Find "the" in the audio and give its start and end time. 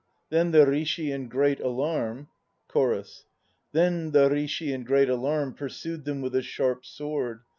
0.49-0.65, 4.09-4.31